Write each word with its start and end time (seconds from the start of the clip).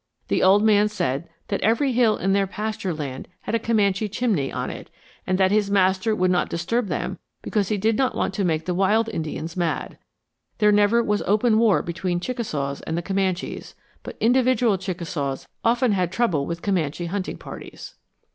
"The 0.29 0.41
old 0.41 0.63
man 0.63 0.89
said 0.89 1.29
that 1.49 1.61
every 1.61 1.91
hill 1.91 2.17
in 2.17 2.33
their 2.33 2.47
pasture 2.47 2.95
had 3.41 3.53
a 3.53 3.59
Comanche 3.59 4.09
chimney 4.09 4.51
on 4.51 4.71
it 4.71 4.89
and 5.27 5.37
that 5.37 5.51
his 5.51 5.69
master 5.69 6.15
would 6.15 6.31
not 6.31 6.49
disturb 6.49 6.87
them 6.87 7.19
because 7.43 7.67
he 7.69 7.77
did 7.77 7.97
not 7.97 8.15
want 8.15 8.33
to 8.33 8.43
make 8.43 8.65
the 8.65 8.73
wild 8.73 9.09
Indians 9.09 9.55
mad. 9.55 9.99
There 10.57 10.71
never 10.71 11.03
was 11.03 11.21
open 11.27 11.59
war 11.59 11.83
between 11.83 12.17
the 12.17 12.25
Chickasaws 12.25 12.81
and 12.81 12.97
the 12.97 13.03
Comanches, 13.03 13.75
but 14.01 14.17
individual 14.19 14.79
Chickasaws 14.79 15.47
often 15.63 15.91
had 15.91 16.11
trouble 16.11 16.47
with 16.47 16.63
Comanche 16.63 17.05
hunting 17.05 17.37
parties. 17.37 17.93